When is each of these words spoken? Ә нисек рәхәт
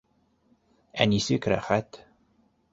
Ә 1.05 1.07
нисек 1.13 1.51
рәхәт 1.55 2.03